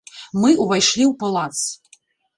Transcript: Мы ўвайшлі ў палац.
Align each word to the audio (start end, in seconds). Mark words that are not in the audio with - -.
Мы 0.45 0.49
ўвайшлі 0.63 1.05
ў 1.05 1.13
палац. 1.25 1.57